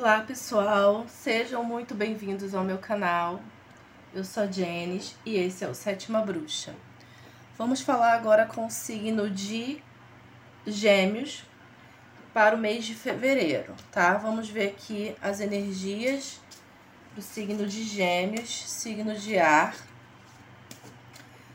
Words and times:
Olá 0.00 0.22
pessoal, 0.22 1.04
sejam 1.10 1.62
muito 1.62 1.94
bem-vindos 1.94 2.54
ao 2.54 2.64
meu 2.64 2.78
canal. 2.78 3.38
Eu 4.14 4.24
sou 4.24 4.44
a 4.44 4.46
Jenis 4.46 5.14
e 5.26 5.36
esse 5.36 5.62
é 5.62 5.68
o 5.68 5.74
Sétima 5.74 6.22
Bruxa. 6.22 6.74
Vamos 7.58 7.82
falar 7.82 8.14
agora 8.14 8.46
com 8.46 8.64
o 8.64 8.70
signo 8.70 9.28
de 9.28 9.82
Gêmeos 10.66 11.44
para 12.32 12.56
o 12.56 12.58
mês 12.58 12.86
de 12.86 12.94
fevereiro, 12.94 13.74
tá? 13.92 14.16
Vamos 14.16 14.48
ver 14.48 14.68
aqui 14.68 15.14
as 15.20 15.38
energias 15.38 16.40
do 17.14 17.20
signo 17.20 17.66
de 17.66 17.84
Gêmeos, 17.84 18.70
signo 18.70 19.14
de 19.14 19.38
ar. 19.38 19.76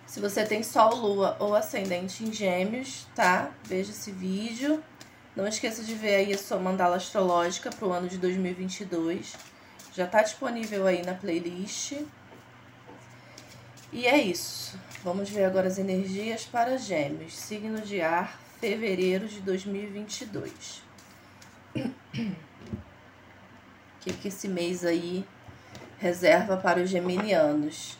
Se 0.05 0.19
você 0.19 0.45
tem 0.45 0.61
Sol, 0.61 0.93
Lua 0.93 1.35
ou 1.39 1.55
Ascendente 1.55 2.23
em 2.23 2.31
Gêmeos, 2.31 3.07
tá? 3.15 3.49
Veja 3.63 3.89
esse 3.89 4.11
vídeo. 4.11 4.83
Não 5.35 5.45
esqueça 5.45 5.83
de 5.83 5.93
ver 5.93 6.15
aí 6.15 6.33
a 6.33 6.37
sua 6.37 6.57
mandala 6.57 6.95
astrológica 6.95 7.69
para 7.69 7.85
o 7.85 7.91
ano 7.91 8.07
de 8.07 8.17
2022. 8.17 9.35
Já 9.93 10.05
está 10.05 10.21
disponível 10.21 10.87
aí 10.87 11.03
na 11.03 11.13
playlist. 11.13 11.93
E 13.91 14.07
é 14.07 14.17
isso. 14.17 14.79
Vamos 15.03 15.29
ver 15.29 15.43
agora 15.43 15.67
as 15.67 15.77
energias 15.77 16.45
para 16.45 16.77
Gêmeos, 16.77 17.35
signo 17.35 17.81
de 17.81 18.01
ar, 18.01 18.39
fevereiro 18.61 19.27
de 19.27 19.41
2022. 19.41 20.81
O 21.75 21.91
que, 23.99 24.13
que 24.13 24.27
esse 24.29 24.47
mês 24.47 24.85
aí 24.85 25.27
reserva 25.97 26.55
para 26.55 26.81
os 26.81 26.89
geminianos? 26.89 27.97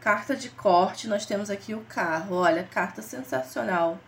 Carta 0.00 0.36
de 0.36 0.50
corte, 0.50 1.08
nós 1.08 1.24
temos 1.24 1.48
aqui 1.48 1.74
o 1.74 1.80
carro. 1.88 2.36
Olha, 2.36 2.62
carta 2.64 3.00
sensacional 3.00 3.98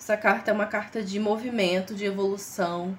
essa 0.00 0.16
carta 0.16 0.50
é 0.50 0.54
uma 0.54 0.64
carta 0.64 1.02
de 1.02 1.20
movimento, 1.20 1.94
de 1.94 2.06
evolução, 2.06 2.98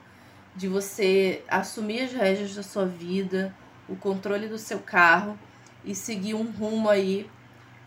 de 0.56 0.68
você 0.68 1.44
assumir 1.48 2.04
as 2.04 2.14
rédeas 2.14 2.54
da 2.54 2.62
sua 2.62 2.86
vida, 2.86 3.52
o 3.90 3.96
controle 3.96 4.48
do 4.48 4.60
seu 4.60 4.78
carro 4.78 5.38
e 5.84 5.96
seguir 5.96 6.36
um 6.36 6.52
rumo 6.52 6.88
aí 6.88 7.28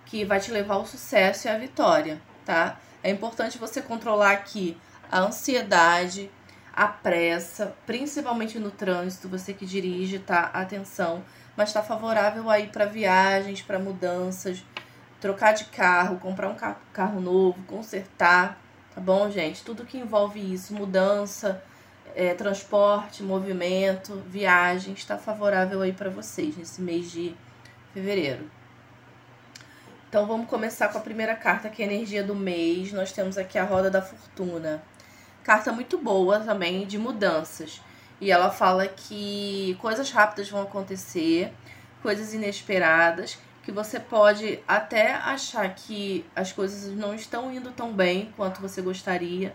que 0.04 0.24
vai 0.24 0.40
te 0.40 0.50
levar 0.50 0.74
ao 0.74 0.84
sucesso 0.84 1.46
e 1.46 1.50
à 1.50 1.56
vitória, 1.56 2.20
tá? 2.44 2.80
É 3.04 3.10
importante 3.10 3.56
você 3.56 3.80
controlar 3.80 4.32
aqui 4.32 4.76
a 5.08 5.20
ansiedade, 5.20 6.28
a 6.72 6.88
pressa, 6.88 7.72
principalmente 7.86 8.58
no 8.58 8.72
trânsito, 8.72 9.28
você 9.28 9.54
que 9.54 9.64
dirige, 9.64 10.18
tá? 10.18 10.50
Atenção, 10.52 11.24
mas 11.56 11.72
tá 11.72 11.84
favorável 11.84 12.50
aí 12.50 12.66
para 12.66 12.84
viagens, 12.84 13.62
para 13.62 13.78
mudanças, 13.78 14.64
trocar 15.20 15.52
de 15.52 15.66
carro, 15.66 16.18
comprar 16.18 16.48
um 16.48 16.56
carro 16.92 17.20
novo, 17.20 17.62
consertar, 17.68 18.63
Tá 18.94 19.00
bom, 19.00 19.28
gente? 19.28 19.64
Tudo 19.64 19.84
que 19.84 19.98
envolve 19.98 20.38
isso, 20.38 20.72
mudança, 20.72 21.60
é, 22.14 22.32
transporte, 22.32 23.24
movimento, 23.24 24.22
viagem, 24.28 24.94
está 24.94 25.18
favorável 25.18 25.82
aí 25.82 25.92
para 25.92 26.08
vocês 26.08 26.56
nesse 26.56 26.80
mês 26.80 27.10
de 27.10 27.34
fevereiro. 27.92 28.48
Então 30.08 30.26
vamos 30.26 30.48
começar 30.48 30.90
com 30.90 30.98
a 30.98 31.00
primeira 31.00 31.34
carta, 31.34 31.68
que 31.68 31.82
é 31.82 31.88
a 31.88 31.92
energia 31.92 32.22
do 32.22 32.36
mês. 32.36 32.92
Nós 32.92 33.10
temos 33.10 33.36
aqui 33.36 33.58
a 33.58 33.64
roda 33.64 33.90
da 33.90 34.00
fortuna. 34.00 34.80
Carta 35.42 35.72
muito 35.72 35.98
boa 35.98 36.38
também 36.38 36.86
de 36.86 36.96
mudanças. 36.96 37.82
E 38.20 38.30
ela 38.30 38.52
fala 38.52 38.86
que 38.86 39.76
coisas 39.80 40.12
rápidas 40.12 40.48
vão 40.48 40.62
acontecer, 40.62 41.52
coisas 42.00 42.32
inesperadas, 42.32 43.38
que 43.64 43.72
você 43.72 43.98
pode 43.98 44.60
até 44.68 45.14
achar 45.14 45.74
que 45.74 46.24
as 46.36 46.52
coisas 46.52 46.94
não 46.94 47.14
estão 47.14 47.52
indo 47.52 47.70
tão 47.72 47.92
bem 47.92 48.32
quanto 48.36 48.60
você 48.60 48.82
gostaria, 48.82 49.54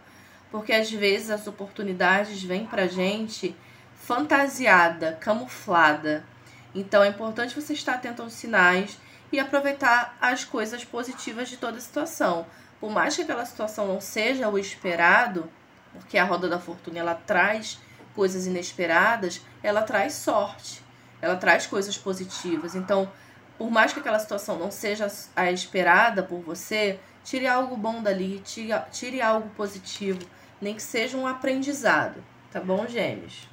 porque 0.50 0.74
às 0.74 0.92
vezes 0.92 1.30
as 1.30 1.46
oportunidades 1.46 2.42
vêm 2.42 2.66
pra 2.66 2.88
gente 2.88 3.56
fantasiada, 3.94 5.18
camuflada. 5.22 6.26
Então 6.74 7.04
é 7.04 7.10
importante 7.10 7.56
você 7.56 7.74
estar 7.74 7.96
atento 7.96 8.24
aos 8.24 8.34
sinais 8.34 8.98
e 9.32 9.40
aproveitar 9.40 10.18
as 10.20 10.44
coisas 10.44 10.84
positivas 10.84 11.48
de 11.48 11.58
toda 11.58 11.78
a 11.78 11.82
situação. 11.82 12.48
Por 12.80 12.90
mais 12.90 13.16
que 13.16 13.22
aquela 13.22 13.46
situação 13.46 13.88
não 13.88 14.02
seja 14.02 14.50
o 14.50 14.58
esperado, 14.58 15.48
porque 15.94 16.18
a 16.18 16.24
roda 16.24 16.50
da 16.50 16.60
fortuna 16.60 16.98
ela 16.98 17.14
traz 17.14 17.80
coisas 18.16 18.48
inesperadas, 18.48 19.42
ela 19.62 19.84
traz 19.84 20.14
sorte, 20.14 20.82
ela 21.22 21.36
traz 21.36 21.68
coisas 21.68 21.98
positivas. 21.98 22.74
Então, 22.74 23.12
por 23.60 23.70
mais 23.70 23.92
que 23.92 24.00
aquela 24.00 24.18
situação 24.18 24.58
não 24.58 24.72
seja 24.72 25.12
a 25.36 25.52
esperada 25.52 26.24
por 26.24 26.40
você, 26.40 26.98
tire 27.26 27.46
algo 27.46 27.76
bom 27.76 28.02
dali, 28.02 28.40
tire, 28.40 28.72
tire 28.90 29.22
algo 29.22 29.50
positivo, 29.50 30.22
nem 30.62 30.74
que 30.74 30.82
seja 30.82 31.18
um 31.18 31.28
aprendizado, 31.28 32.24
tá 32.54 32.62
bom, 32.62 32.88
gêmeos? 32.88 33.50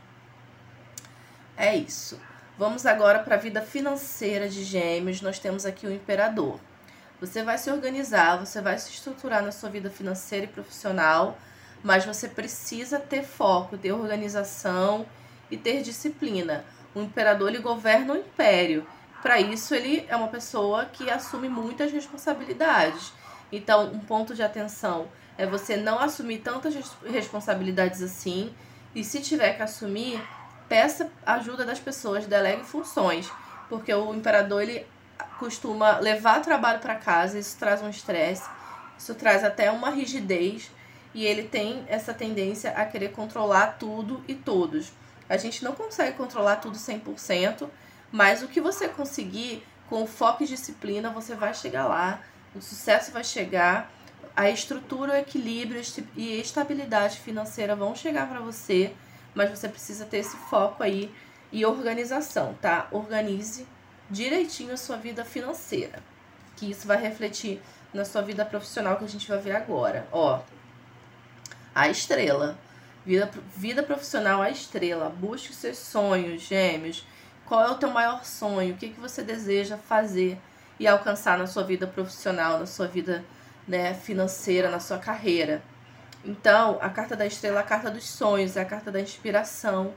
É 1.57 1.75
isso. 1.75 2.21
Vamos 2.57 2.87
agora 2.87 3.19
para 3.19 3.35
a 3.35 3.39
vida 3.39 3.61
financeira 3.61 4.49
de 4.49 4.63
gêmeos. 4.63 5.21
Nós 5.21 5.41
temos 5.41 5.67
aqui 5.67 5.87
o 5.87 5.93
imperador. 5.93 6.61
Você 7.21 7.43
vai 7.43 7.59
se 7.59 7.69
organizar, 7.71 8.39
você 8.39 8.61
vai 8.61 8.79
se 8.79 8.91
estruturar 8.91 9.43
na 9.43 9.51
sua 9.51 9.71
vida 9.71 9.91
financeira 9.91 10.45
e 10.45 10.49
profissional, 10.49 11.37
mas 11.83 12.05
você 12.05 12.29
precisa 12.29 13.01
ter 13.01 13.25
foco, 13.25 13.77
ter 13.77 13.91
organização 13.91 15.05
e 15.51 15.57
ter 15.57 15.83
disciplina. 15.83 16.65
O 16.95 17.03
imperador 17.03 17.49
ele 17.49 17.59
governa 17.59 18.15
o 18.15 18.19
império 18.19 18.87
para 19.27 19.41
isso, 19.41 19.75
ele 19.75 20.07
é 20.09 20.15
uma 20.15 20.29
pessoa 20.29 20.85
que 20.85 21.11
assume 21.11 21.49
muitas 21.49 21.91
responsabilidades. 21.91 23.13
Então, 23.51 23.87
um 23.87 23.99
ponto 23.99 24.37
de 24.37 24.43
atenção 24.45 25.09
é 25.37 25.45
você 25.45 25.77
não 25.77 25.99
assumir 25.99 26.39
tantas 26.39 26.77
responsabilidades 27.05 28.01
assim. 28.03 28.55
E 28.95 29.03
se 29.03 29.21
tiver 29.21 29.55
que 29.55 29.63
assumir, 29.65 30.23
peça 30.69 31.11
ajuda 31.27 31.65
das 31.65 31.81
pessoas, 31.81 32.25
delegue 32.25 32.63
funções. 32.63 33.29
Porque 33.69 33.93
o 33.93 34.15
imperador 34.15 34.63
ele 34.63 34.87
costuma 35.41 35.99
levar 35.99 36.41
trabalho 36.41 36.79
para 36.79 36.95
casa, 36.95 37.37
isso 37.37 37.59
traz 37.59 37.83
um 37.83 37.91
estresse, 37.91 38.49
isso 38.97 39.13
traz 39.17 39.43
até 39.43 39.73
uma 39.73 39.91
rigidez. 39.91 40.71
E 41.13 41.27
ele 41.27 41.43
tem 41.43 41.85
essa 41.89 42.15
tendência 42.15 42.71
a 42.71 42.85
querer 42.85 43.11
controlar 43.11 43.77
tudo 43.77 44.23
e 44.29 44.37
todos. 44.37 44.93
A 45.29 45.37
gente 45.37 45.65
não 45.65 45.73
consegue 45.73 46.17
controlar 46.17 46.57
tudo 46.57 46.79
100%, 46.79 47.69
mas 48.17 48.43
o 48.43 48.49
que 48.49 48.63
você 48.63 48.89
conseguir 48.89 49.63
com 49.91 50.07
foco 50.07 50.43
e 50.43 50.47
disciplina, 50.47 51.11
você 51.11 51.35
vai 51.35 51.53
chegar 51.53 51.87
lá, 51.87 52.23
o 52.55 52.63
sucesso 52.63 53.13
vai 53.13 53.23
chegar, 53.23 53.93
a 54.35 54.49
estrutura, 54.49 55.13
o 55.13 55.17
equilíbrio 55.17 55.83
e 56.17 56.41
estabilidade 56.41 57.21
financeira 57.21 57.77
vão 57.77 57.95
chegar 57.95 58.27
para 58.27 58.41
você, 58.41 58.95
mas 59.35 59.51
você 59.51 59.69
precisa 59.69 60.07
ter 60.07 60.17
esse 60.17 60.35
foco 60.35 60.83
aí 60.83 61.15
e 61.53 61.67
organização, 61.67 62.55
tá? 62.55 62.89
Organize 62.91 63.67
direitinho 64.11 64.73
a 64.73 64.79
sua 64.79 64.97
vida 64.97 65.23
financeira, 65.23 66.03
que 66.57 66.71
isso 66.71 66.87
vai 66.87 66.97
refletir 66.97 67.61
na 67.93 68.07
sua 68.07 68.23
vida 68.23 68.47
profissional 68.47 68.97
que 68.97 69.05
a 69.05 69.09
gente 69.09 69.29
vai 69.29 69.39
ver 69.39 69.55
agora. 69.55 70.09
Ó, 70.11 70.41
a 71.75 71.91
estrela. 71.91 72.59
Vida, 73.05 73.31
vida 73.55 73.83
profissional, 73.83 74.41
a 74.41 74.49
estrela. 74.49 75.11
Busque 75.11 75.51
os 75.51 75.57
seus 75.57 75.77
sonhos, 75.77 76.41
gêmeos 76.41 77.05
qual 77.47 77.63
é 77.63 77.71
o 77.71 77.77
teu 77.77 77.91
maior 77.91 78.25
sonho? 78.25 78.75
O 78.75 78.77
que, 78.77 78.91
que 78.91 79.01
você 79.01 79.23
deseja 79.23 79.79
fazer 79.79 80.39
e 80.79 80.87
alcançar 80.87 81.39
na 81.39 81.47
sua 81.47 81.63
vida 81.63 81.87
profissional, 81.87 82.59
na 82.59 82.67
sua 82.67 82.87
vida 82.87 83.25
né, 83.67 83.95
financeira, 83.95 84.69
na 84.69 84.81
sua 84.81 84.99
carreira? 84.99 85.63
Então, 86.25 86.79
a 86.81 86.91
carta 86.91 87.15
da 87.15 87.25
estrela 87.25 87.61
é 87.61 87.63
a 87.63 87.67
carta 87.67 87.89
dos 87.89 88.05
sonhos, 88.05 88.57
é 88.57 88.63
a 88.63 88.65
carta 88.65 88.91
da 88.91 89.01
inspiração, 89.01 89.95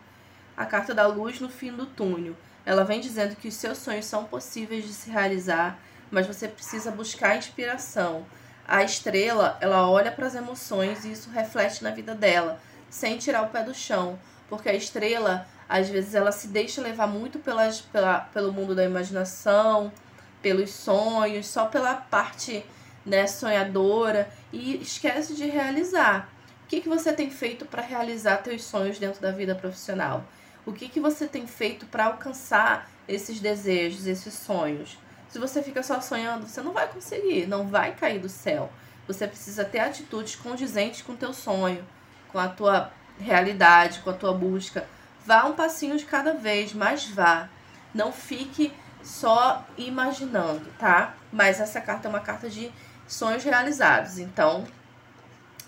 a 0.56 0.64
carta 0.64 0.94
da 0.94 1.08
luz 1.08 1.40
no 1.40 1.50
fim 1.50 1.72
do 1.72 1.88
túnel. 1.88 2.36
Ela 2.64 2.84
vem 2.84 3.02
dizendo 3.02 3.36
que 3.36 3.48
os 3.48 3.56
seus 3.56 3.80
sonhos 3.80 4.06
são 4.06 4.26
possíveis 4.26 4.86
de 4.86 4.94
se 4.94 5.10
realizar, 5.10 5.80
mas 6.12 6.28
você 6.28 6.48
precisa 6.48 6.92
buscar 6.92 7.36
inspiração. 7.36 8.26
A 8.68 8.84
estrela, 8.84 9.58
ela 9.60 9.90
olha 9.90 10.12
para 10.12 10.28
as 10.28 10.36
emoções 10.36 11.04
e 11.04 11.12
isso 11.12 11.32
reflete 11.32 11.84
na 11.84 11.90
vida 11.90 12.14
dela, 12.14 12.60
sem 12.92 13.18
tirar 13.18 13.42
o 13.42 13.50
pé 13.50 13.64
do 13.64 13.74
chão, 13.74 14.20
porque 14.48 14.70
a 14.70 14.76
estrela 14.76 15.48
às 15.70 15.88
vezes 15.88 16.16
ela 16.16 16.32
se 16.32 16.48
deixa 16.48 16.82
levar 16.82 17.06
muito 17.06 17.38
pelas, 17.38 17.80
pela, 17.80 18.22
pelo 18.22 18.52
mundo 18.52 18.74
da 18.74 18.84
imaginação, 18.84 19.94
pelos 20.42 20.72
sonhos, 20.72 21.46
só 21.46 21.68
pela 21.68 21.94
parte 21.94 22.66
né, 23.06 23.28
sonhadora 23.28 24.28
e 24.52 24.82
esquece 24.82 25.36
de 25.36 25.46
realizar. 25.46 26.28
O 26.64 26.68
que, 26.68 26.82
que 26.82 26.90
você 26.90 27.14
tem 27.14 27.30
feito 27.30 27.66
para 27.66 27.84
realizar 27.84 28.38
teus 28.38 28.64
sonhos 28.64 28.98
dentro 28.98 29.22
da 29.22 29.32
vida 29.32 29.54
profissional? 29.54 30.26
O 30.66 30.74
que, 30.74 30.90
que 30.90 31.00
você 31.00 31.28
tem 31.28 31.46
feito 31.46 31.86
para 31.86 32.06
alcançar 32.06 32.90
esses 33.08 33.40
desejos, 33.40 34.08
esses 34.08 34.34
sonhos? 34.34 34.98
Se 35.30 35.38
você 35.38 35.62
fica 35.62 35.84
só 35.84 36.02
sonhando, 36.02 36.48
você 36.48 36.62
não 36.62 36.74
vai 36.74 36.88
conseguir, 36.88 37.46
não 37.46 37.68
vai 37.68 37.94
cair 37.94 38.20
do 38.20 38.30
céu. 38.30 38.72
Você 39.08 39.28
precisa 39.28 39.64
ter 39.64 39.80
atitudes 39.80 40.36
condizentes 40.36 41.04
com 41.04 41.14
o 41.14 41.18
teu 41.18 41.34
sonho, 41.34 41.86
com 42.32 42.40
a 42.40 42.48
tua 42.48 42.92
realidade, 43.20 44.00
com 44.00 44.10
a 44.10 44.14
tua 44.14 44.34
busca 44.34 44.86
Vá 45.30 45.46
um 45.46 45.54
passinho 45.54 45.96
de 45.96 46.06
cada 46.06 46.34
vez, 46.34 46.74
mas 46.74 47.06
vá. 47.06 47.48
Não 47.94 48.12
fique 48.12 48.74
só 49.04 49.64
imaginando, 49.78 50.66
tá? 50.80 51.14
Mas 51.32 51.60
essa 51.60 51.80
carta 51.80 52.08
é 52.08 52.10
uma 52.10 52.20
carta 52.20 52.50
de 52.50 52.72
sonhos 53.08 53.44
realizados. 53.44 54.18
Então, 54.18 54.66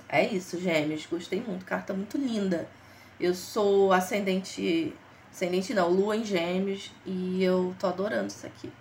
é 0.09 0.25
isso, 0.25 0.59
gêmeos. 0.59 1.05
Gostei 1.05 1.39
muito. 1.39 1.63
Carta 1.63 1.93
muito 1.93 2.17
linda. 2.17 2.67
Eu 3.19 3.35
sou 3.35 3.93
ascendente 3.93 4.95
Ascendente 5.31 5.75
não, 5.75 5.89
lua 5.89 6.17
em 6.17 6.25
gêmeos. 6.25 6.91
E 7.05 7.43
eu 7.43 7.75
tô 7.77 7.85
adorando 7.85 8.29
isso 8.29 8.47
aqui. 8.47 8.73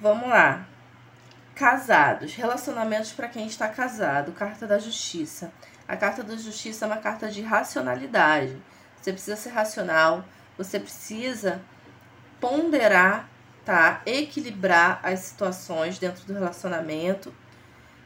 Vamos 0.00 0.28
lá. 0.28 0.64
Casados, 1.56 2.36
relacionamentos 2.36 3.10
para 3.10 3.26
quem 3.26 3.48
está 3.48 3.66
casado, 3.66 4.30
carta 4.30 4.64
da 4.64 4.78
justiça. 4.78 5.52
A 5.88 5.96
carta 5.96 6.22
da 6.22 6.36
justiça 6.36 6.84
é 6.84 6.86
uma 6.86 6.98
carta 6.98 7.28
de 7.28 7.42
racionalidade. 7.42 8.56
Você 9.04 9.12
precisa 9.12 9.36
ser 9.36 9.50
racional, 9.50 10.24
você 10.56 10.80
precisa 10.80 11.60
ponderar, 12.40 13.28
tá? 13.62 14.00
Equilibrar 14.06 14.98
as 15.02 15.20
situações 15.20 15.98
dentro 15.98 16.24
do 16.24 16.32
relacionamento. 16.32 17.30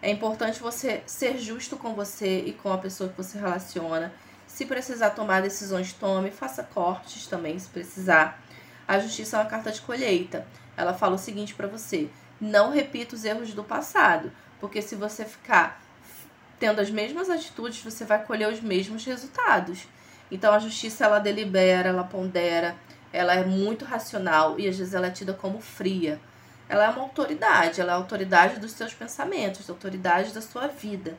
É 0.02 0.10
importante 0.10 0.58
você 0.58 1.04
ser 1.06 1.38
justo 1.38 1.76
com 1.76 1.94
você 1.94 2.40
e 2.40 2.52
com 2.52 2.72
a 2.72 2.78
pessoa 2.78 3.08
que 3.08 3.16
você 3.16 3.38
relaciona. 3.38 4.12
Se 4.44 4.66
precisar 4.66 5.10
tomar 5.10 5.40
decisões, 5.40 5.92
tome, 5.92 6.32
faça 6.32 6.64
cortes 6.64 7.28
também, 7.28 7.56
se 7.60 7.68
precisar. 7.68 8.42
A 8.88 8.98
justiça 8.98 9.36
é 9.36 9.40
uma 9.40 9.48
carta 9.48 9.70
de 9.70 9.80
colheita. 9.82 10.48
Ela 10.76 10.94
fala 10.94 11.14
o 11.14 11.18
seguinte 11.18 11.54
para 11.54 11.68
você: 11.68 12.10
não 12.40 12.72
repita 12.72 13.14
os 13.14 13.24
erros 13.24 13.54
do 13.54 13.62
passado, 13.62 14.32
porque 14.58 14.82
se 14.82 14.96
você 14.96 15.24
ficar 15.24 15.80
tendo 16.58 16.80
as 16.80 16.90
mesmas 16.90 17.30
atitudes, 17.30 17.84
você 17.84 18.04
vai 18.04 18.24
colher 18.24 18.52
os 18.52 18.60
mesmos 18.60 19.04
resultados. 19.04 19.86
Então 20.30 20.52
a 20.52 20.58
justiça 20.58 21.04
ela 21.04 21.18
delibera, 21.18 21.88
ela 21.88 22.04
pondera, 22.04 22.76
ela 23.12 23.34
é 23.34 23.44
muito 23.44 23.84
racional 23.84 24.58
e 24.58 24.68
às 24.68 24.76
vezes 24.76 24.94
ela 24.94 25.06
é 25.06 25.10
tida 25.10 25.32
como 25.32 25.60
fria. 25.60 26.20
Ela 26.68 26.84
é 26.84 26.88
uma 26.90 27.02
autoridade, 27.02 27.80
ela 27.80 27.92
é 27.92 27.94
a 27.94 27.98
autoridade 27.98 28.60
dos 28.60 28.72
seus 28.72 28.92
pensamentos, 28.92 29.68
a 29.68 29.72
autoridade 29.72 30.34
da 30.34 30.42
sua 30.42 30.66
vida. 30.66 31.16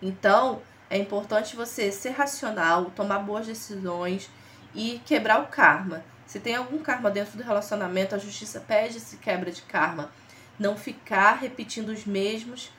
Então, 0.00 0.62
é 0.88 0.96
importante 0.96 1.56
você 1.56 1.90
ser 1.90 2.10
racional, 2.10 2.92
tomar 2.94 3.18
boas 3.18 3.46
decisões 3.46 4.30
e 4.74 5.00
quebrar 5.04 5.42
o 5.42 5.46
karma. 5.46 6.04
Se 6.24 6.38
tem 6.38 6.54
algum 6.54 6.78
karma 6.78 7.10
dentro 7.10 7.36
do 7.36 7.42
relacionamento, 7.42 8.14
a 8.14 8.18
justiça 8.18 8.60
pede 8.60 8.98
esse 8.98 9.16
quebra 9.16 9.50
de 9.50 9.62
karma 9.62 10.10
não 10.58 10.76
ficar 10.76 11.32
repetindo 11.32 11.88
os 11.88 12.04
mesmos 12.04 12.70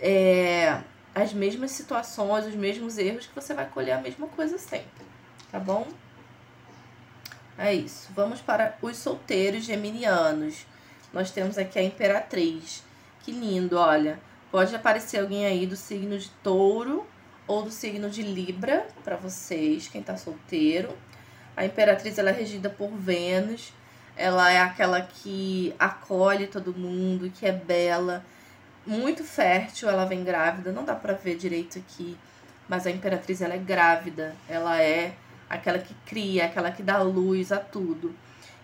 é, 0.00 0.80
as 1.14 1.32
mesmas 1.32 1.72
situações, 1.72 2.46
os 2.46 2.54
mesmos 2.54 2.96
erros, 2.98 3.26
que 3.26 3.34
você 3.34 3.52
vai 3.52 3.68
colher 3.68 3.92
a 3.92 4.00
mesma 4.00 4.26
coisa 4.28 4.56
sempre, 4.58 5.04
tá 5.50 5.58
bom? 5.58 5.86
É 7.58 7.74
isso. 7.74 8.10
Vamos 8.14 8.40
para 8.40 8.76
os 8.80 8.96
solteiros 8.96 9.64
geminianos. 9.64 10.66
Nós 11.12 11.30
temos 11.30 11.58
aqui 11.58 11.78
a 11.78 11.82
Imperatriz. 11.82 12.82
Que 13.20 13.32
lindo, 13.32 13.76
olha. 13.76 14.18
Pode 14.50 14.74
aparecer 14.74 15.20
alguém 15.20 15.46
aí 15.46 15.66
do 15.66 15.76
signo 15.76 16.18
de 16.18 16.30
touro 16.42 17.06
ou 17.46 17.62
do 17.62 17.70
signo 17.70 18.08
de 18.08 18.22
Libra 18.22 18.86
para 19.04 19.16
vocês, 19.16 19.88
quem 19.88 20.02
tá 20.02 20.16
solteiro. 20.16 20.96
A 21.56 21.64
Imperatriz 21.64 22.18
ela 22.18 22.30
é 22.30 22.32
regida 22.32 22.70
por 22.70 22.90
Vênus 22.90 23.72
ela 24.20 24.50
é 24.50 24.60
aquela 24.60 25.00
que 25.00 25.74
acolhe 25.78 26.46
todo 26.46 26.76
mundo, 26.76 27.30
que 27.30 27.46
é 27.46 27.52
bela, 27.52 28.22
muito 28.86 29.24
fértil, 29.24 29.88
ela 29.88 30.04
vem 30.04 30.22
grávida, 30.22 30.70
não 30.72 30.84
dá 30.84 30.94
para 30.94 31.14
ver 31.14 31.38
direito 31.38 31.78
aqui, 31.78 32.18
mas 32.68 32.86
a 32.86 32.90
imperatriz 32.90 33.40
ela 33.40 33.54
é 33.54 33.58
grávida, 33.58 34.36
ela 34.46 34.78
é 34.78 35.14
aquela 35.50 35.78
que 35.78 35.92
cria, 36.06 36.46
aquela 36.46 36.70
que 36.70 36.82
dá 36.82 37.02
luz 37.02 37.50
a 37.50 37.58
tudo. 37.58 38.14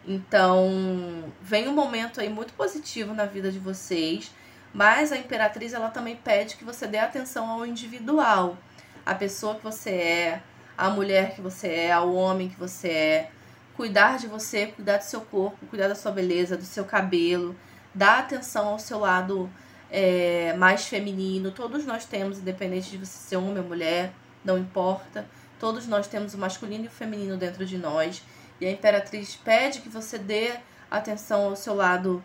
Então, 0.07 1.33
vem 1.43 1.69
um 1.69 1.75
momento 1.75 2.21
aí 2.21 2.29
muito 2.29 2.55
positivo 2.55 3.13
na 3.13 3.27
vida 3.27 3.51
de 3.51 3.59
vocês, 3.59 4.31
mas 4.73 5.11
a 5.11 5.19
imperatriz 5.19 5.75
ela 5.75 5.91
também 5.91 6.15
pede 6.15 6.57
que 6.57 6.65
você 6.65 6.87
dê 6.87 6.99
atenção 6.99 7.51
ao 7.51 7.67
individual, 7.67 8.57
a 9.05 9.15
pessoa 9.15 9.57
que 9.57 9.65
você 9.65 9.91
é, 9.91 10.43
a 10.79 10.89
mulher 10.91 11.35
que 11.35 11.41
você 11.41 11.69
é, 11.69 11.93
ao 11.93 12.15
homem 12.15 12.49
que 12.49 12.59
você 12.59 12.89
é 12.89 13.31
cuidar 13.75 14.19
de 14.19 14.27
você, 14.27 14.69
cuidar 14.69 14.99
do 14.99 15.05
seu 15.05 15.21
corpo, 15.21 15.67
cuidar 15.67 15.89
da 15.89 15.95
sua 15.95 16.13
beleza, 16.13 16.57
do 16.57 16.65
seu 16.65 16.85
cabelo, 16.85 17.55
dar 17.95 18.21
atenção 18.21 18.69
ao 18.69 18.79
seu 18.79 19.01
lado 19.01 19.51
é, 19.91 20.55
mais 20.55 20.87
feminino. 20.87 21.51
Todos 21.51 21.85
nós 21.85 22.05
temos, 22.05 22.39
independente 22.39 22.91
de 22.91 22.99
você 22.99 23.19
ser 23.19 23.37
homem 23.37 23.59
ou 23.59 23.65
mulher, 23.65 24.13
não 24.45 24.57
importa. 24.57 25.27
Todos 25.59 25.87
nós 25.87 26.07
temos 26.07 26.35
o 26.35 26.39
masculino 26.39 26.85
e 26.85 26.89
o 26.89 26.91
feminino 26.91 27.37
dentro 27.37 27.65
de 27.65 27.79
nós. 27.79 28.23
E 28.61 28.67
a 28.67 28.71
Imperatriz 28.71 29.37
pede 29.37 29.81
que 29.81 29.89
você 29.89 30.19
dê 30.19 30.53
atenção 30.91 31.47
ao 31.47 31.57
seu 31.57 31.75
lado 31.75 32.23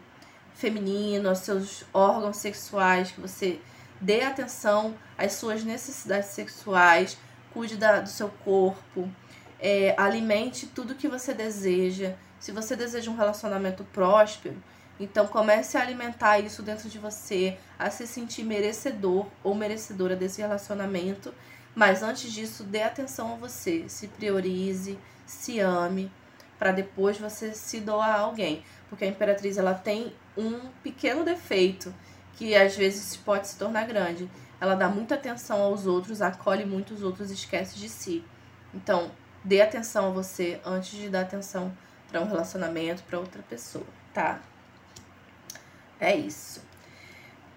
feminino, 0.53 1.29
aos 1.29 1.39
seus 1.39 1.83
órgãos 1.93 2.37
sexuais, 2.37 3.11
que 3.11 3.21
você 3.21 3.59
dê 3.99 4.21
atenção 4.21 4.95
às 5.17 5.33
suas 5.33 5.63
necessidades 5.63 6.29
sexuais, 6.29 7.17
cuide 7.53 7.77
da, 7.77 8.01
do 8.01 8.09
seu 8.09 8.29
corpo, 8.43 9.09
é, 9.59 9.93
alimente 9.97 10.65
tudo 10.67 10.95
que 10.95 11.07
você 11.07 11.33
deseja. 11.33 12.13
Se 12.39 12.51
você 12.51 12.75
deseja 12.75 13.11
um 13.11 13.15
relacionamento 13.15 13.83
próspero, 13.85 14.55
então 14.99 15.27
comece 15.27 15.77
a 15.77 15.81
alimentar 15.81 16.39
isso 16.39 16.63
dentro 16.63 16.89
de 16.89 16.99
você, 16.99 17.57
a 17.77 17.89
se 17.89 18.07
sentir 18.07 18.43
merecedor 18.43 19.27
ou 19.43 19.53
merecedora 19.53 20.15
desse 20.15 20.41
relacionamento. 20.41 21.33
Mas 21.75 22.03
antes 22.03 22.31
disso, 22.31 22.63
dê 22.63 22.83
atenção 22.83 23.33
a 23.33 23.35
você, 23.35 23.87
se 23.87 24.07
priorize, 24.07 24.99
se 25.25 25.59
ame, 25.59 26.11
para 26.59 26.71
depois 26.71 27.17
você 27.17 27.53
se 27.53 27.79
doar 27.79 28.15
a 28.15 28.19
alguém. 28.19 28.63
Porque 28.89 29.05
a 29.05 29.07
imperatriz 29.07 29.57
ela 29.57 29.73
tem 29.73 30.13
um 30.37 30.69
pequeno 30.83 31.23
defeito 31.23 31.93
que 32.33 32.55
às 32.55 32.75
vezes 32.75 33.15
pode 33.15 33.47
se 33.47 33.57
tornar 33.57 33.85
grande. 33.85 34.29
Ela 34.59 34.75
dá 34.75 34.89
muita 34.89 35.15
atenção 35.15 35.61
aos 35.61 35.87
outros, 35.87 36.21
acolhe 36.21 36.65
muitos 36.65 37.01
outros 37.01 37.31
e 37.31 37.33
esquece 37.33 37.77
de 37.77 37.87
si. 37.87 38.23
Então, 38.73 39.11
Dê 39.43 39.59
atenção 39.59 40.09
a 40.09 40.11
você 40.11 40.61
antes 40.63 40.91
de 40.91 41.09
dar 41.09 41.21
atenção 41.21 41.75
para 42.07 42.21
um 42.21 42.27
relacionamento, 42.27 43.01
para 43.03 43.17
outra 43.17 43.41
pessoa, 43.41 43.85
tá? 44.13 44.39
É 45.99 46.15
isso. 46.15 46.61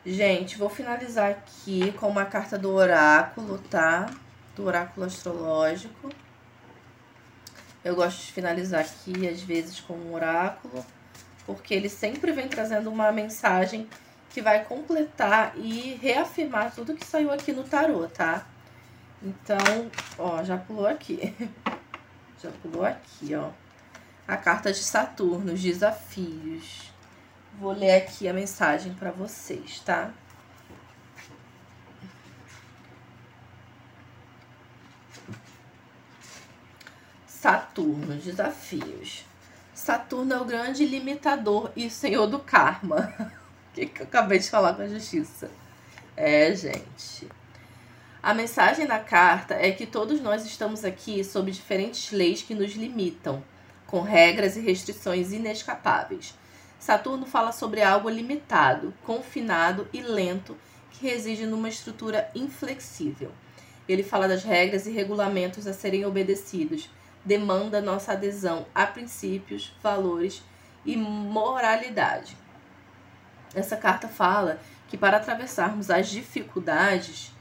Gente, 0.06 0.59
vou 0.59 0.69
finalizar 0.69 1.31
aqui 1.31 1.91
com 1.93 2.09
uma 2.09 2.27
carta 2.27 2.59
do 2.59 2.71
oráculo, 2.75 3.56
tá? 3.71 4.11
Do 4.55 4.67
oráculo 4.67 5.06
astrológico. 5.06 6.11
Eu 7.83 7.97
gosto 7.97 8.19
de 8.19 8.33
finalizar 8.33 8.83
aqui, 8.83 9.27
às 9.27 9.41
vezes, 9.41 9.81
com 9.81 9.95
um 9.95 10.12
oráculo, 10.12 10.85
porque 11.47 11.73
ele 11.73 11.89
sempre 11.89 12.33
vem 12.33 12.49
trazendo 12.49 12.91
uma 12.91 13.11
mensagem 13.12 13.89
que 14.29 14.43
vai 14.43 14.62
completar 14.65 15.56
e 15.56 15.95
reafirmar 15.95 16.75
tudo 16.75 16.95
que 16.95 17.06
saiu 17.06 17.33
aqui 17.33 17.53
no 17.53 17.65
tarô, 17.65 18.06
tá? 18.06 18.47
Então, 19.23 19.91
ó, 20.19 20.45
já 20.45 20.59
pulou 20.59 20.87
aqui. 20.87 21.35
Já 22.43 22.51
pulou 22.61 22.85
aqui, 22.85 23.35
ó. 23.35 23.49
A 24.29 24.37
carta 24.37 24.70
de 24.70 24.82
Saturno, 24.82 25.55
os 25.55 25.63
desafios. 25.63 26.93
Vou 27.58 27.73
ler 27.73 27.96
aqui 27.96 28.29
a 28.29 28.32
mensagem 28.32 28.93
para 28.94 29.13
vocês, 29.13 29.81
tá? 29.81 30.13
Saturno, 37.27 38.17
desafios. 38.17 39.25
Saturno 39.73 40.34
é 40.34 40.41
o 40.41 40.44
grande 40.44 40.84
limitador 40.84 41.70
e 41.77 41.89
senhor 41.91 42.27
do 42.27 42.39
karma. 42.39 43.15
O 43.70 43.75
que, 43.75 43.87
que 43.87 44.03
eu 44.03 44.06
acabei 44.06 44.39
de 44.39 44.49
falar 44.49 44.75
com 44.75 44.82
a 44.82 44.87
justiça? 44.87 45.51
É, 46.17 46.55
gente. 46.55 47.29
A 48.23 48.32
mensagem 48.32 48.87
da 48.87 49.01
carta 49.01 49.55
é 49.55 49.73
que 49.73 49.84
todos 49.84 50.20
nós 50.20 50.46
estamos 50.46 50.84
aqui 50.84 51.25
sob 51.25 51.51
diferentes 51.51 52.13
leis 52.13 52.41
que 52.41 52.55
nos 52.55 52.75
limitam, 52.75 53.43
com 53.84 54.01
regras 54.01 54.56
e 54.56 54.61
restrições 54.61 55.32
inescapáveis. 55.32 56.37
Saturno 56.84 57.24
fala 57.24 57.50
sobre 57.50 57.81
algo 57.81 58.10
limitado, 58.10 58.93
confinado 59.05 59.88
e 59.91 60.03
lento 60.03 60.55
que 60.91 61.06
reside 61.06 61.46
numa 61.46 61.70
estrutura 61.70 62.31
inflexível. 62.34 63.32
Ele 63.88 64.03
fala 64.03 64.29
das 64.29 64.44
regras 64.44 64.86
e 64.86 64.91
regulamentos 64.91 65.67
a 65.67 65.72
serem 65.72 66.05
obedecidos, 66.05 66.91
demanda 67.24 67.81
nossa 67.81 68.12
adesão 68.12 68.67
a 68.74 68.84
princípios, 68.84 69.74
valores 69.82 70.43
e 70.84 70.94
moralidade. 70.94 72.36
Essa 73.55 73.79
carta 73.79 74.06
fala 74.06 74.60
que 74.86 74.98
para 74.98 75.17
atravessarmos 75.17 75.88
as 75.88 76.10
dificuldades, 76.10 77.32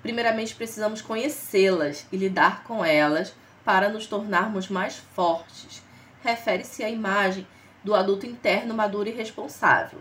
primeiramente 0.00 0.54
precisamos 0.54 1.02
conhecê-las 1.02 2.06
e 2.12 2.16
lidar 2.16 2.62
com 2.62 2.84
elas 2.84 3.34
para 3.64 3.88
nos 3.88 4.06
tornarmos 4.06 4.68
mais 4.68 4.96
fortes. 4.96 5.82
Refere-se 6.22 6.84
à 6.84 6.88
imagem 6.88 7.44
do 7.86 7.94
adulto 7.94 8.26
interno 8.26 8.74
maduro 8.74 9.08
e 9.08 9.12
responsável, 9.12 10.00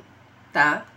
tá? 0.51 0.88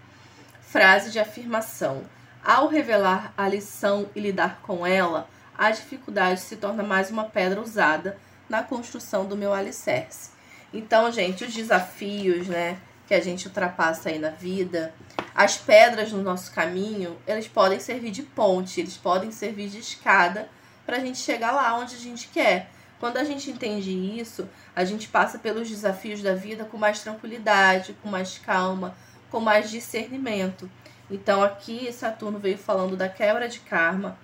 Frase 0.62 1.10
de 1.10 1.18
afirmação. 1.18 2.02
Ao 2.42 2.66
revelar 2.66 3.34
a 3.36 3.46
lição 3.46 4.08
e 4.16 4.20
lidar 4.20 4.60
com 4.62 4.86
ela, 4.86 5.28
a 5.56 5.70
dificuldade 5.70 6.40
se 6.40 6.56
torna 6.56 6.82
mais 6.82 7.10
uma 7.10 7.24
pedra 7.24 7.60
usada 7.60 8.16
na 8.48 8.62
construção 8.62 9.26
do 9.26 9.36
meu 9.36 9.52
alicerce. 9.52 10.30
Então, 10.72 11.12
gente, 11.12 11.44
os 11.44 11.52
desafios, 11.52 12.48
né, 12.48 12.78
que 13.06 13.12
a 13.12 13.20
gente 13.20 13.48
ultrapassa 13.48 14.08
aí 14.08 14.18
na 14.18 14.30
vida, 14.30 14.94
as 15.34 15.58
pedras 15.58 16.10
no 16.10 16.22
nosso 16.22 16.50
caminho, 16.54 17.18
eles 17.26 17.46
podem 17.46 17.78
servir 17.78 18.12
de 18.12 18.22
ponte, 18.22 18.80
eles 18.80 18.96
podem 18.96 19.30
servir 19.30 19.68
de 19.68 19.80
escada 19.80 20.48
para 20.86 20.96
a 20.96 21.00
gente 21.00 21.18
chegar 21.18 21.52
lá 21.52 21.76
onde 21.76 21.96
a 21.96 21.98
gente 21.98 22.28
quer. 22.28 22.70
Quando 22.98 23.16
a 23.16 23.24
gente 23.24 23.50
entende 23.50 23.90
isso, 23.90 24.48
a 24.74 24.84
gente 24.84 25.08
passa 25.08 25.38
pelos 25.38 25.68
desafios 25.68 26.20
da 26.20 26.34
vida 26.34 26.64
com 26.64 26.76
mais 26.76 27.00
tranquilidade, 27.00 27.96
com 28.02 28.08
mais 28.08 28.38
calma, 28.38 28.94
com 29.30 29.40
mais 29.40 29.70
discernimento. 29.70 30.68
Então 31.10 31.42
aqui 31.42 31.92
Saturno 31.92 32.38
veio 32.38 32.58
falando 32.58 32.96
da 32.96 33.08
quebra 33.08 33.48
de 33.48 33.60
karma, 33.60 34.18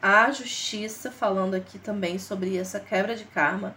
a 0.00 0.30
justiça 0.30 1.10
falando 1.10 1.54
aqui 1.54 1.78
também 1.78 2.18
sobre 2.18 2.56
essa 2.56 2.78
quebra 2.78 3.16
de 3.16 3.24
karma 3.24 3.74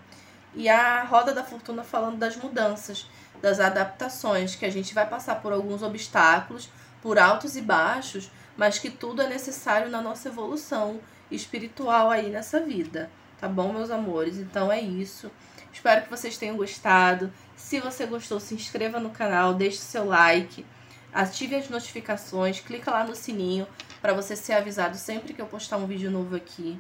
e 0.53 0.67
a 0.69 1.03
roda 1.03 1.33
da 1.33 1.43
fortuna 1.43 1.83
falando 1.83 2.17
das 2.17 2.35
mudanças, 2.35 3.09
das 3.41 3.59
adaptações, 3.59 4.55
que 4.55 4.65
a 4.65 4.71
gente 4.71 4.93
vai 4.93 5.07
passar 5.07 5.35
por 5.41 5.53
alguns 5.53 5.81
obstáculos, 5.81 6.69
por 7.01 7.17
altos 7.17 7.55
e 7.55 7.61
baixos, 7.61 8.31
mas 8.55 8.79
que 8.79 8.89
tudo 8.89 9.21
é 9.21 9.27
necessário 9.27 9.89
na 9.89 10.01
nossa 10.01 10.27
evolução 10.27 10.99
espiritual 11.29 12.09
aí 12.09 12.29
nessa 12.29 12.59
vida. 12.59 13.09
Tá 13.39 13.47
bom, 13.47 13.71
meus 13.71 13.91
amores? 13.91 14.37
Então 14.37 14.71
é 14.71 14.79
isso. 14.79 15.31
Espero 15.71 16.03
que 16.03 16.09
vocês 16.09 16.37
tenham 16.37 16.57
gostado. 16.57 17.31
Se 17.55 17.79
você 17.79 18.05
gostou, 18.05 18.39
se 18.39 18.55
inscreva 18.55 18.99
no 18.99 19.09
canal, 19.09 19.53
deixe 19.53 19.77
seu 19.77 20.05
like, 20.05 20.65
ative 21.13 21.55
as 21.55 21.69
notificações, 21.69 22.59
clica 22.59 22.91
lá 22.91 23.03
no 23.03 23.15
sininho 23.15 23.67
para 24.01 24.13
você 24.13 24.35
ser 24.35 24.53
avisado 24.53 24.97
sempre 24.97 25.33
que 25.33 25.41
eu 25.41 25.45
postar 25.45 25.77
um 25.77 25.85
vídeo 25.85 26.09
novo 26.09 26.35
aqui. 26.35 26.79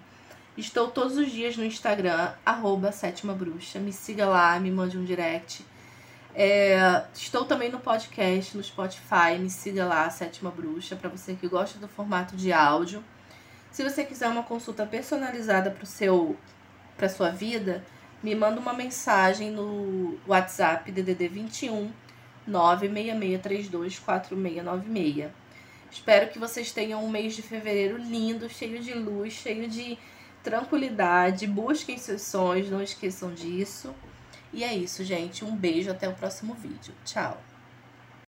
Estou 0.57 0.89
todos 0.89 1.17
os 1.17 1.31
dias 1.31 1.55
no 1.55 1.63
Instagram, 1.63 2.31
arroba 2.43 2.91
sétima 2.91 3.33
bruxa. 3.33 3.79
Me 3.79 3.93
siga 3.93 4.25
lá, 4.25 4.59
me 4.59 4.71
mande 4.71 4.97
um 4.97 5.03
direct. 5.03 5.63
É, 6.39 7.03
estou 7.15 7.45
também 7.45 7.71
no 7.71 7.79
podcast, 7.79 8.55
no 8.55 8.63
Spotify. 8.63 9.39
Me 9.39 9.49
siga 9.49 9.85
lá, 9.85 10.07
Sétima 10.11 10.51
Bruxa, 10.51 10.95
para 10.95 11.09
você 11.09 11.33
que 11.33 11.47
gosta 11.47 11.79
do 11.79 11.87
formato 11.87 12.35
de 12.35 12.53
áudio. 12.53 13.03
Se 13.77 13.83
você 13.83 14.03
quiser 14.03 14.27
uma 14.27 14.41
consulta 14.41 14.87
personalizada 14.87 15.69
para 15.69 15.85
seu 15.85 16.35
para 16.97 17.07
sua 17.07 17.29
vida, 17.29 17.85
me 18.23 18.33
manda 18.33 18.59
uma 18.59 18.73
mensagem 18.73 19.51
no 19.51 20.17
WhatsApp 20.25 20.91
DDD 20.91 21.27
21 21.27 21.91
966324696. 22.49 25.29
Espero 25.91 26.31
que 26.31 26.39
vocês 26.39 26.71
tenham 26.71 27.05
um 27.05 27.09
mês 27.11 27.35
de 27.35 27.43
fevereiro 27.43 27.99
lindo, 27.99 28.49
cheio 28.49 28.81
de 28.81 28.95
luz, 28.95 29.33
cheio 29.33 29.69
de 29.69 29.95
tranquilidade. 30.41 31.45
Busquem 31.45 31.99
seus 31.99 32.23
sonhos, 32.23 32.71
não 32.71 32.81
esqueçam 32.81 33.31
disso. 33.31 33.93
E 34.51 34.63
é 34.63 34.73
isso, 34.73 35.03
gente. 35.03 35.45
Um 35.45 35.55
beijo, 35.55 35.91
até 35.91 36.09
o 36.09 36.15
próximo 36.15 36.55
vídeo. 36.55 36.95
Tchau! 37.05 37.39